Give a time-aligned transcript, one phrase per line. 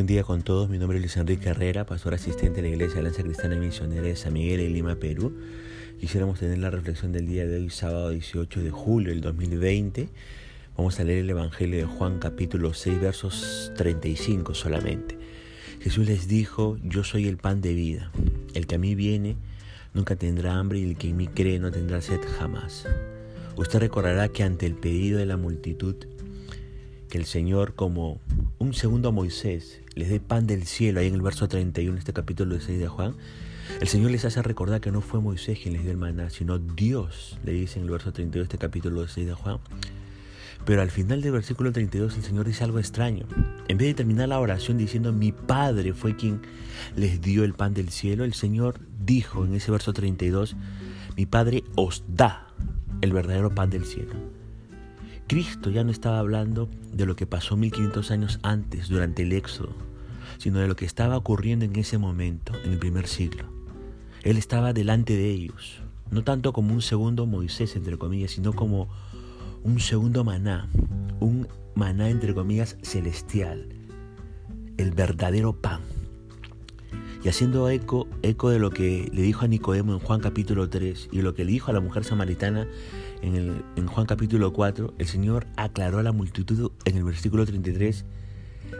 [0.00, 3.00] Buen día con todos, mi nombre es Luis Enrique Herrera, pastor asistente de la Iglesia
[3.00, 5.36] Alianza Cristiana Misionera de San Miguel en Lima, Perú.
[6.00, 10.08] Quisiéramos tener la reflexión del día de hoy, sábado 18 de julio del 2020.
[10.78, 15.18] Vamos a leer el Evangelio de Juan capítulo 6 versos 35 solamente.
[15.82, 18.10] Jesús les dijo, yo soy el pan de vida.
[18.54, 19.36] El que a mí viene
[19.92, 22.86] nunca tendrá hambre y el que en mí cree no tendrá sed jamás.
[23.54, 25.96] Usted recordará que ante el pedido de la multitud,
[27.10, 28.20] que el Señor como
[28.58, 32.12] un segundo a Moisés les dé pan del cielo, ahí en el verso 31, este
[32.12, 33.16] capítulo 6 de Juan,
[33.80, 36.58] el Señor les hace recordar que no fue Moisés quien les dio el maná, sino
[36.58, 39.58] Dios, le dice en el verso 32 este capítulo 6 de Juan.
[40.64, 43.26] Pero al final del versículo 32 el Señor dice algo extraño.
[43.66, 46.42] En vez de terminar la oración diciendo mi Padre fue quien
[46.96, 50.54] les dio el pan del cielo, el Señor dijo en ese verso 32,
[51.16, 52.46] mi Padre os da
[53.00, 54.39] el verdadero pan del cielo.
[55.30, 59.76] Cristo ya no estaba hablando de lo que pasó 1500 años antes, durante el Éxodo,
[60.38, 63.44] sino de lo que estaba ocurriendo en ese momento, en el primer siglo.
[64.24, 68.88] Él estaba delante de ellos, no tanto como un segundo Moisés, entre comillas, sino como
[69.62, 70.68] un segundo maná,
[71.20, 73.68] un maná, entre comillas, celestial,
[74.78, 75.80] el verdadero pan.
[77.22, 81.10] Y haciendo eco, eco de lo que le dijo a Nicodemo en Juan capítulo 3
[81.12, 82.66] y lo que le dijo a la mujer samaritana
[83.20, 87.44] en, el, en Juan capítulo 4, el Señor aclaró a la multitud en el versículo
[87.44, 88.06] 33,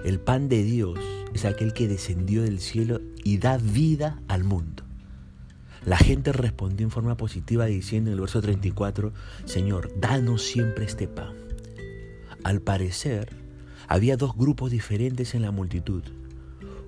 [0.06, 0.98] el pan de Dios
[1.34, 4.84] es aquel que descendió del cielo y da vida al mundo.
[5.84, 9.12] La gente respondió en forma positiva diciendo en el verso 34,
[9.44, 11.34] Señor, danos siempre este pan.
[12.42, 13.34] Al parecer,
[13.86, 16.02] había dos grupos diferentes en la multitud.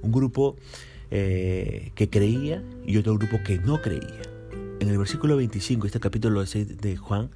[0.03, 0.57] Un grupo
[1.15, 4.23] eh, que creía y otro grupo que no creía.
[4.81, 7.29] En el versículo 25, este capítulo 6 de Juan,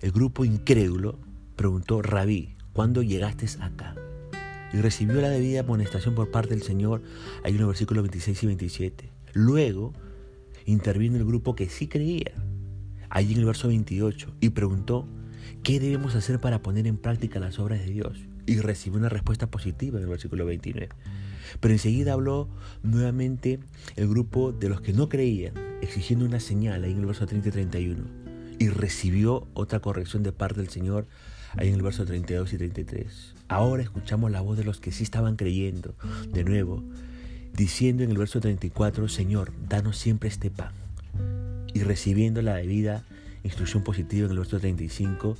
[0.00, 1.18] el grupo incrédulo
[1.54, 3.94] preguntó, Rabí, ¿cuándo llegaste acá?
[4.72, 7.02] Y recibió la debida amonestación por parte del Señor,
[7.44, 9.10] en los versículos 26 y 27.
[9.34, 9.92] Luego
[10.64, 12.32] intervino el grupo que sí creía,
[13.10, 15.06] allí en el verso 28, y preguntó,
[15.62, 18.18] ¿qué debemos hacer para poner en práctica las obras de Dios?
[18.46, 20.88] Y recibió una respuesta positiva en el versículo 29.
[21.60, 22.48] Pero enseguida habló
[22.82, 23.60] nuevamente
[23.96, 27.48] el grupo de los que no creían, exigiendo una señal ahí en el verso 30
[27.48, 28.04] y 31.
[28.58, 31.06] Y recibió otra corrección de parte del Señor
[31.56, 33.34] ahí en el verso 32 y 33.
[33.48, 35.94] Ahora escuchamos la voz de los que sí estaban creyendo,
[36.32, 36.82] de nuevo,
[37.54, 40.72] diciendo en el verso 34, Señor, danos siempre este pan.
[41.72, 43.04] Y recibiendo la debida
[43.42, 45.36] instrucción positiva en el verso 35,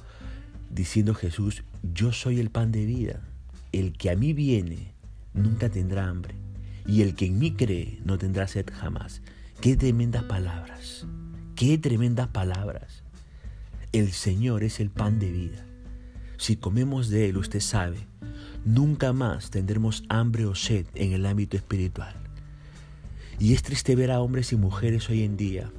[0.70, 1.62] diciendo Jesús,
[1.94, 3.20] yo soy el pan de vida,
[3.72, 4.93] el que a mí viene
[5.34, 6.34] nunca tendrá hambre,
[6.86, 9.20] y el que en mí cree no tendrá sed jamás.
[9.60, 11.06] Qué tremendas palabras,
[11.56, 13.02] qué tremendas palabras.
[13.92, 15.66] El Señor es el pan de vida.
[16.36, 18.06] Si comemos de Él, usted sabe,
[18.64, 22.14] nunca más tendremos hambre o sed en el ámbito espiritual.
[23.38, 25.70] Y es triste ver a hombres y mujeres hoy en día,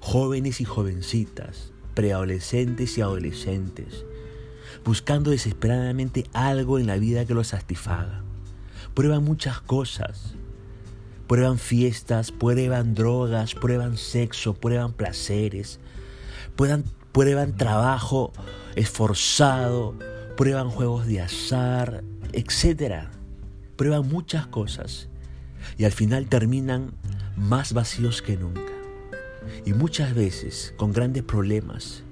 [0.00, 4.04] jóvenes y jovencitas, preadolescentes y adolescentes,
[4.84, 8.23] buscando desesperadamente algo en la vida que los satisfaga
[8.94, 10.34] prueban muchas cosas.
[11.26, 15.80] Prueban fiestas, prueban drogas, prueban sexo, prueban placeres,
[16.54, 18.32] prueban, prueban trabajo
[18.76, 19.94] esforzado,
[20.36, 23.08] prueban juegos de azar, etc.
[23.76, 25.08] Prueban muchas cosas
[25.78, 26.92] y al final terminan
[27.36, 28.72] más vacíos que nunca.
[29.64, 32.02] Y muchas veces con grandes problemas,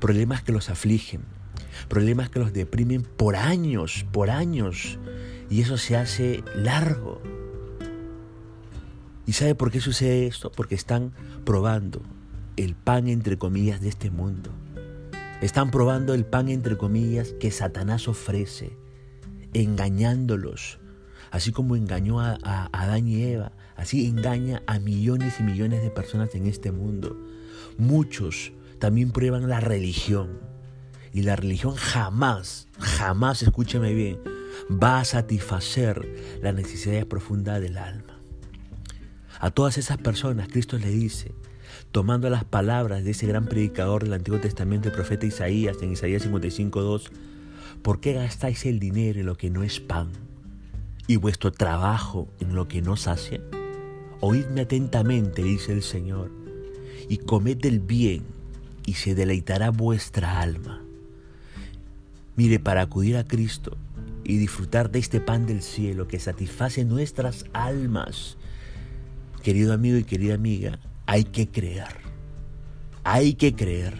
[0.00, 1.22] problemas que los afligen,
[1.88, 4.98] problemas que los deprimen por años, por años,
[5.50, 7.20] y eso se hace largo.
[9.26, 10.52] ¿Y sabe por qué sucede esto?
[10.52, 11.12] Porque están
[11.44, 12.02] probando
[12.56, 14.50] el pan entre comillas de este mundo.
[15.40, 18.76] Están probando el pan entre comillas que Satanás ofrece,
[19.52, 20.78] engañándolos,
[21.30, 22.38] así como engañó a,
[22.72, 27.16] Adán y Eva, así engaña a millones y millones de personas en este mundo.
[27.76, 30.38] Muchos también prueban la religión.
[31.12, 34.18] Y la religión jamás, jamás, escúcheme bien,
[34.70, 38.18] va a satisfacer la necesidad profunda del alma.
[39.40, 41.34] A todas esas personas Cristo le dice,
[41.92, 46.26] tomando las palabras de ese gran predicador del Antiguo Testamento, el profeta Isaías, en Isaías
[46.26, 47.10] 55.2,
[47.82, 50.10] ¿por qué gastáis el dinero en lo que no es pan
[51.06, 53.40] y vuestro trabajo en lo que no sacia?
[54.20, 56.30] Oídme atentamente, dice el Señor,
[57.08, 58.22] y comed el bien,
[58.86, 60.82] y se deleitará vuestra alma.
[62.36, 63.76] Mire, para acudir a Cristo
[64.24, 68.36] y disfrutar de este pan del cielo que satisface nuestras almas,
[69.42, 72.02] querido amigo y querida amiga, hay que creer.
[73.04, 73.94] Hay que creer.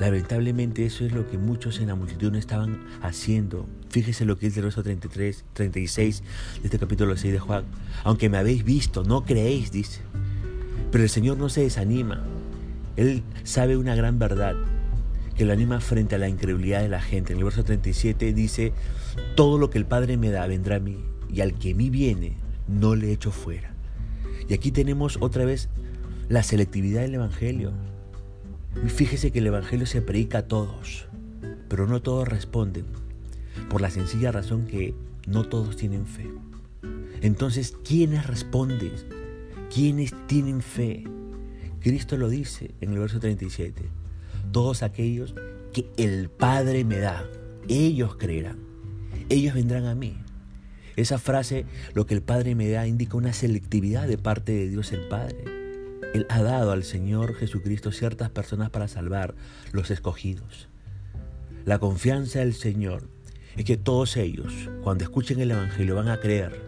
[0.00, 3.68] Lamentablemente eso es lo que muchos en la multitud no estaban haciendo.
[3.90, 6.22] Fíjese lo que es el verso 33, 36
[6.60, 7.64] de este capítulo 6 de Juan.
[8.02, 10.00] Aunque me habéis visto, no creéis, dice.
[10.90, 12.24] Pero el Señor no se desanima.
[12.96, 14.56] Él sabe una gran verdad
[15.36, 17.32] que lo anima frente a la incredulidad de la gente.
[17.32, 18.72] En el verso 37 dice,
[19.34, 20.98] todo lo que el Padre me da vendrá a mí,
[21.28, 22.36] y al que a mí viene,
[22.68, 23.74] no le echo fuera.
[24.48, 25.68] Y aquí tenemos otra vez
[26.28, 27.72] la selectividad del Evangelio.
[28.84, 31.06] Y fíjese que el Evangelio se predica a todos,
[31.68, 32.86] pero no todos responden,
[33.68, 34.94] por la sencilla razón que
[35.26, 36.30] no todos tienen fe.
[37.22, 38.92] Entonces, ¿quiénes responden?
[39.72, 41.04] ¿Quiénes tienen fe?
[41.80, 43.82] Cristo lo dice en el verso 37.
[44.52, 45.34] Todos aquellos
[45.72, 47.28] que el Padre me da,
[47.68, 48.58] ellos creerán,
[49.28, 50.16] ellos vendrán a mí.
[50.96, 54.92] Esa frase, lo que el Padre me da, indica una selectividad de parte de Dios
[54.92, 55.44] el Padre.
[56.14, 59.34] Él ha dado al Señor Jesucristo ciertas personas para salvar
[59.72, 60.68] los escogidos.
[61.64, 63.08] La confianza del Señor
[63.56, 64.52] es que todos ellos,
[64.84, 66.60] cuando escuchen el Evangelio, van a creer.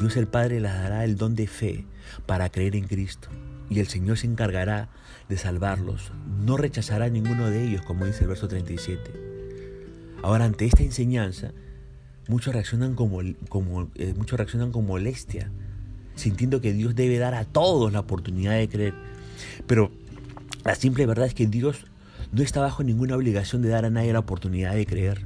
[0.00, 1.86] Dios el Padre les dará el don de fe
[2.26, 3.28] para creer en Cristo
[3.68, 4.88] y el Señor se encargará
[5.28, 6.12] de salvarlos.
[6.44, 9.12] No rechazará a ninguno de ellos, como dice el verso 37.
[10.22, 11.52] Ahora, ante esta enseñanza,
[12.28, 15.50] muchos reaccionan como, eh, con molestia
[16.16, 18.94] sintiendo que Dios debe dar a todos la oportunidad de creer.
[19.66, 19.90] Pero
[20.64, 21.84] la simple verdad es que Dios
[22.32, 25.24] no está bajo ninguna obligación de dar a nadie la oportunidad de creer.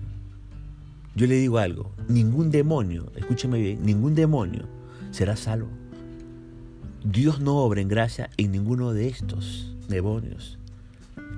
[1.14, 4.68] Yo le digo algo, ningún demonio, escúcheme bien, ningún demonio
[5.10, 5.68] será salvo.
[7.04, 10.58] Dios no obra en gracia en ninguno de estos demonios.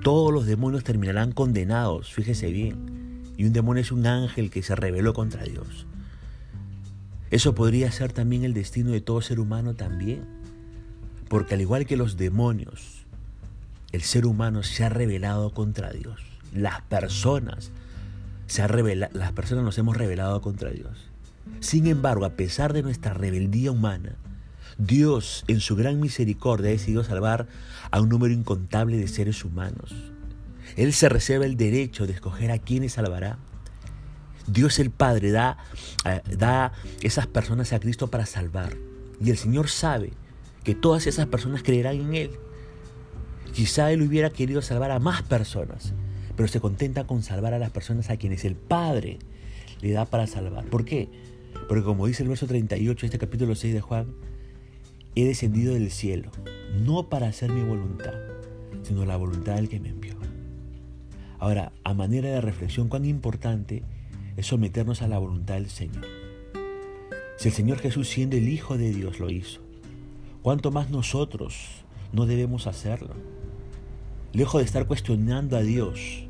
[0.03, 3.23] Todos los demonios terminarán condenados, fíjese bien.
[3.37, 5.87] Y un demonio es un ángel que se rebeló contra Dios.
[7.31, 10.25] Eso podría ser también el destino de todo ser humano también.
[11.29, 13.05] Porque al igual que los demonios,
[13.91, 16.19] el ser humano se ha rebelado contra Dios.
[16.53, 17.71] Las personas
[18.47, 21.09] se ha las personas nos hemos rebelado contra Dios.
[21.61, 24.15] Sin embargo, a pesar de nuestra rebeldía humana,
[24.77, 27.47] Dios en su gran misericordia ha decidido salvar
[27.91, 29.93] a un número incontable de seres humanos.
[30.75, 33.37] Él se reserva el derecho de escoger a quienes salvará
[34.47, 35.57] Dios el Padre da,
[36.05, 38.75] eh, da esas personas a Cristo para salvar.
[39.21, 40.11] Y el Señor sabe
[40.63, 42.31] que todas esas personas creerán en Él.
[43.53, 45.93] Quizá Él hubiera querido salvar a más personas,
[46.35, 49.19] pero se contenta con salvar a las personas a quienes el Padre
[49.81, 50.65] le da para salvar.
[50.65, 51.09] ¿Por qué?
[51.67, 54.13] Porque como dice el verso 38 de este capítulo 6 de Juan,
[55.15, 56.31] he descendido del cielo,
[56.85, 58.13] no para hacer mi voluntad,
[58.83, 60.15] sino la voluntad del que me envió.
[61.39, 63.83] Ahora, a manera de reflexión, cuán importante
[64.37, 66.05] es someternos a la voluntad del Señor.
[67.37, 69.59] Si el Señor Jesús siendo el Hijo de Dios lo hizo,
[70.41, 73.13] ¿cuánto más nosotros no debemos hacerlo?
[74.31, 76.25] Lejos de estar cuestionando a Dios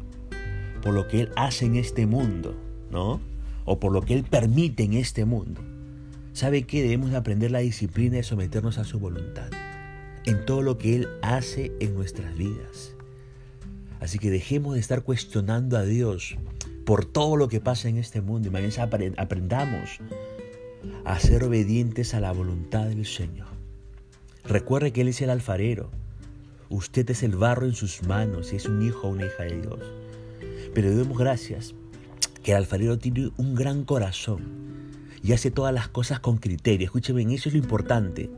[0.82, 2.56] por lo que Él hace en este mundo,
[2.92, 3.22] ¿no?
[3.66, 5.62] O por lo que Él permite en este mundo.
[6.34, 6.82] ¿Sabe qué?
[6.82, 9.52] Debemos aprender la disciplina de someternos a su voluntad
[10.26, 12.96] en todo lo que Él hace en nuestras vidas.
[14.00, 16.36] Así que dejemos de estar cuestionando a Dios
[16.86, 18.50] por todo lo que pasa en este mundo.
[18.52, 18.80] Y
[19.18, 20.00] aprendamos
[21.06, 23.48] a ser obedientes a la voluntad del Señor.
[24.44, 25.92] Recuerde que Él es el alfarero.
[26.68, 29.62] Usted es el barro en sus manos y es un hijo o una hija de
[29.62, 29.80] Dios.
[30.74, 31.76] Pero demos gracias
[32.42, 34.74] que el alfarero tiene un gran corazón
[35.24, 36.86] y hace todas las cosas con criterio.
[36.86, 38.30] Escúcheme, eso es lo importante.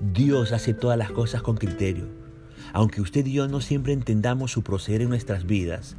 [0.00, 2.06] Dios hace todas las cosas con criterio.
[2.72, 5.96] Aunque usted y yo no siempre entendamos su proceder en nuestras vidas,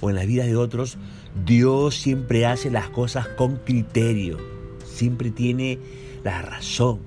[0.00, 0.98] o en las vidas de otros,
[1.44, 4.38] Dios siempre hace las cosas con criterio,
[4.84, 5.78] siempre tiene
[6.24, 7.00] la razón.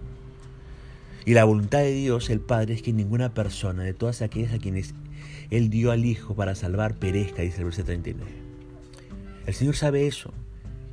[1.25, 4.59] Y la voluntad de Dios, el Padre, es que ninguna persona de todas aquellas a
[4.59, 4.93] quienes
[5.49, 8.31] Él dio al Hijo para salvar perezca, dice el verso 39.
[9.45, 10.33] El Señor sabe eso.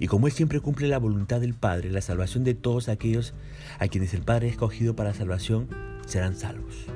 [0.01, 3.35] Y como Él siempre cumple la voluntad del Padre, la salvación de todos aquellos
[3.79, 5.69] a quienes el Padre ha escogido para salvación
[6.07, 6.87] serán salvos.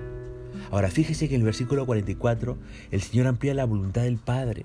[0.70, 2.56] Ahora fíjese que en el versículo 44
[2.90, 4.64] el Señor amplía la voluntad del Padre.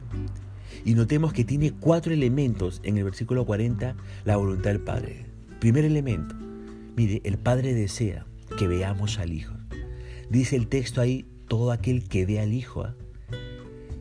[0.86, 5.26] Y notemos que tiene cuatro elementos en el versículo 40 la voluntad del Padre.
[5.60, 6.34] Primer elemento,
[6.96, 8.26] mire, el Padre desea
[8.58, 9.54] que veamos al Hijo.
[10.30, 12.86] Dice el texto ahí, todo aquel que ve al Hijo.
[12.86, 12.96] ¿ah?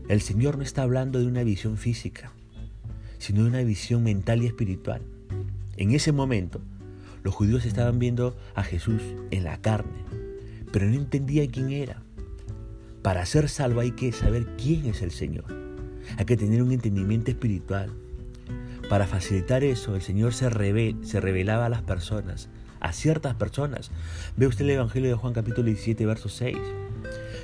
[0.09, 2.33] El Señor no está hablando de una visión física,
[3.19, 5.03] sino de una visión mental y espiritual.
[5.77, 6.61] En ese momento,
[7.23, 10.05] los judíos estaban viendo a Jesús en la carne,
[10.73, 12.03] pero no entendía quién era.
[13.03, 15.45] Para ser salvo hay que saber quién es el Señor.
[16.17, 17.91] Hay que tener un entendimiento espiritual.
[18.89, 20.49] Para facilitar eso, el Señor se,
[21.03, 22.49] se revelaba a las personas,
[22.81, 23.91] a ciertas personas.
[24.37, 26.57] Ve usted el Evangelio de Juan capítulo 17, verso 6.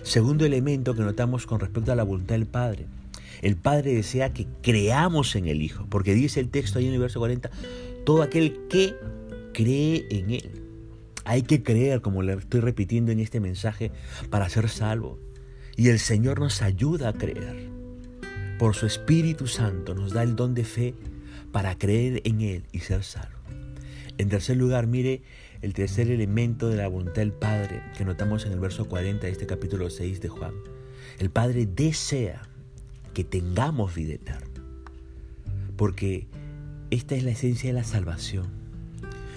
[0.03, 2.87] Segundo elemento que notamos con respecto a la voluntad del Padre.
[3.43, 7.01] El Padre desea que creamos en el Hijo, porque dice el texto ahí en el
[7.01, 7.51] verso 40,
[8.05, 8.95] todo aquel que
[9.53, 10.63] cree en Él.
[11.25, 13.91] Hay que creer, como le estoy repitiendo en este mensaje,
[14.31, 15.19] para ser salvo.
[15.77, 17.71] Y el Señor nos ayuda a creer.
[18.59, 20.95] Por su Espíritu Santo nos da el don de fe
[21.51, 23.39] para creer en Él y ser salvo.
[24.19, 25.23] En tercer lugar, mire
[25.63, 29.33] el tercer elemento de la voluntad del Padre que notamos en el verso 40 de
[29.33, 30.55] este capítulo 6 de Juan.
[31.19, 32.43] El Padre desea
[33.15, 34.63] que tengamos vida eterna,
[35.77, 36.27] porque
[36.91, 38.47] esta es la esencia de la salvación.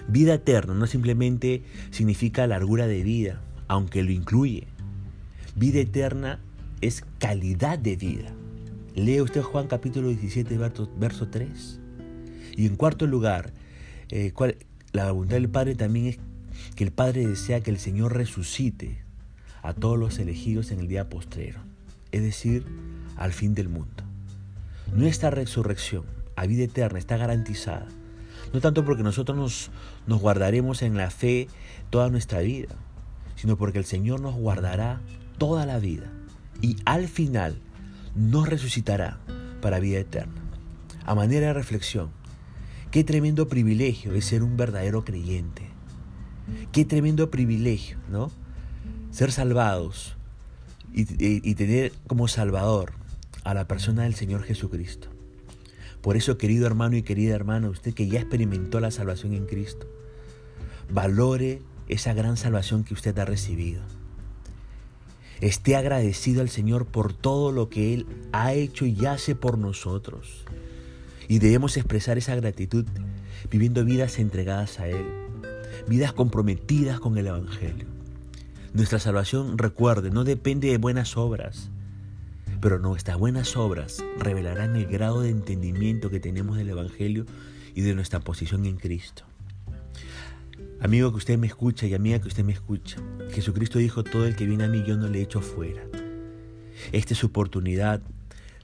[0.07, 4.67] Vida eterna no simplemente significa largura de vida, aunque lo incluye.
[5.55, 6.39] Vida eterna
[6.81, 8.33] es calidad de vida.
[8.95, 10.57] Lee usted Juan capítulo 17,
[10.97, 11.79] verso, 3.
[12.55, 13.53] Y en cuarto lugar,
[14.09, 14.33] eh,
[14.91, 16.19] la voluntad del Padre también es
[16.75, 19.03] que el Padre desea que el Señor resucite
[19.61, 21.59] a todos los elegidos en el día postrero,
[22.11, 22.65] es decir,
[23.15, 24.03] al fin del mundo.
[24.93, 27.87] Nuestra resurrección a vida eterna está garantizada,
[28.53, 29.71] no tanto porque nosotros nos,
[30.05, 31.47] nos guardaremos en la fe
[31.89, 32.75] toda nuestra vida,
[33.35, 35.01] sino porque el Señor nos guardará
[35.37, 36.11] toda la vida
[36.61, 37.59] y al final
[38.15, 39.19] nos resucitará
[39.61, 40.41] para vida eterna.
[41.05, 42.09] A manera de reflexión,
[42.91, 45.69] qué tremendo privilegio es ser un verdadero creyente.
[46.71, 48.31] Qué tremendo privilegio, ¿no?
[49.11, 50.16] Ser salvados
[50.97, 52.93] y, tener como Salvador
[53.43, 55.09] a la persona del Señor Jesucristo.
[56.01, 59.87] Por eso, querido hermano y querida hermana, usted que ya experimentó la salvación en Cristo,
[60.89, 63.81] valore esa gran salvación que usted ha recibido.
[65.39, 70.45] Esté agradecido al Señor por todo lo que Él ha hecho y hace por nosotros.
[71.27, 72.85] Y debemos expresar esa gratitud
[73.51, 75.05] viviendo vidas entregadas a Él,
[75.87, 77.96] vidas comprometidas con el Evangelio.
[78.77, 81.71] Nuestra salvación, recuerde, no depende de buenas obras,
[82.61, 87.25] pero nuestras buenas obras revelarán el grado de entendimiento que tenemos del Evangelio
[87.73, 89.23] y de nuestra posición en Cristo.
[90.79, 92.97] Amigo que usted me escucha y amiga que usted me escucha,
[93.31, 95.81] Jesucristo dijo, todo el que viene a mí yo no le echo fuera.
[96.91, 98.03] Esta es su oportunidad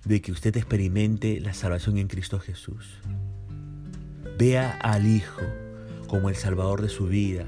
[0.06, 3.00] de que usted experimente la salvación en Cristo Jesús.
[4.38, 5.42] Vea al Hijo
[6.06, 7.48] como el Salvador de su vida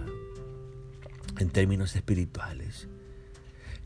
[1.40, 2.88] en términos espirituales.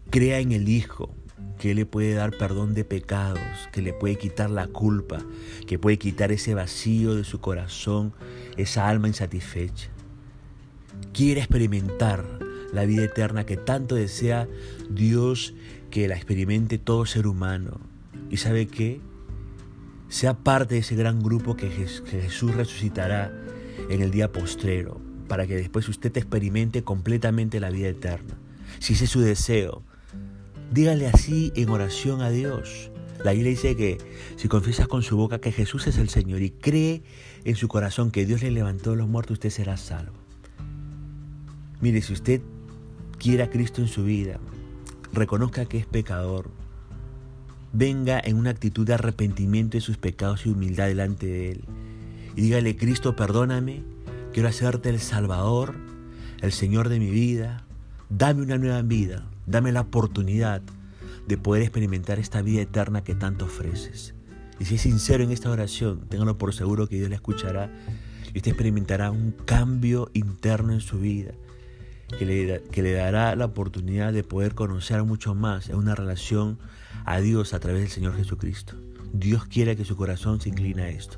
[0.09, 1.13] Crea en el Hijo
[1.57, 3.41] que le puede dar perdón de pecados,
[3.71, 5.19] que le puede quitar la culpa,
[5.67, 8.13] que puede quitar ese vacío de su corazón,
[8.57, 9.89] esa alma insatisfecha.
[11.13, 12.25] Quiere experimentar
[12.71, 14.47] la vida eterna que tanto desea
[14.89, 15.53] Dios
[15.91, 17.79] que la experimente todo ser humano.
[18.29, 19.01] ¿Y sabe qué?
[20.07, 23.33] Sea parte de ese gran grupo que Jesús resucitará
[23.89, 28.37] en el día postrero, para que después usted experimente completamente la vida eterna.
[28.79, 29.83] Si ese es su deseo,
[30.71, 32.91] Dígale así en oración a Dios.
[33.23, 33.97] La Biblia dice que
[34.35, 37.01] si confiesas con su boca que Jesús es el Señor y cree
[37.43, 40.13] en su corazón que Dios le levantó de los muertos, usted será salvo.
[41.81, 42.41] Mire, si usted
[43.17, 44.39] quiere a Cristo en su vida,
[45.11, 46.51] reconozca que es pecador,
[47.73, 51.65] venga en una actitud de arrepentimiento de sus pecados y humildad delante de Él.
[52.35, 53.83] Y dígale, Cristo, perdóname,
[54.39, 55.75] quiero hacerte el Salvador,
[56.39, 57.65] el Señor de mi vida,
[58.07, 60.61] dame una nueva vida, Dame la oportunidad
[61.27, 64.15] de poder experimentar esta vida eterna que tanto ofreces.
[64.57, 67.69] Y si es sincero en esta oración, téngalo por seguro que Dios la escuchará
[68.33, 71.33] y usted experimentará un cambio interno en su vida
[72.17, 72.25] que
[72.81, 76.59] le dará la oportunidad de poder conocer mucho más en una relación
[77.03, 78.77] a Dios a través del Señor Jesucristo.
[79.11, 81.17] Dios quiere que su corazón se incline a esto.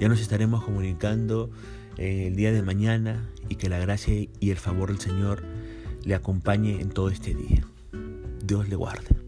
[0.00, 1.50] Ya nos estaremos comunicando
[1.96, 5.44] el día de mañana y que la gracia y el favor del Señor
[6.04, 7.64] le acompañe en todo este día.
[8.44, 9.23] Dios le guarde.